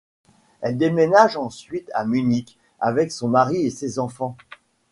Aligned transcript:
Elle 0.61 0.79
déménage 0.79 1.37
ensuite 1.37 1.91
à 1.93 2.05
Munich 2.05 2.57
avec 2.79 3.11
son 3.11 3.27
mari 3.27 3.67
et 3.67 3.69
ses 3.69 3.99
enfants. 3.99 4.35